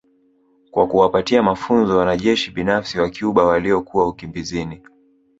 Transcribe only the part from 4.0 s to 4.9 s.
ukimbizini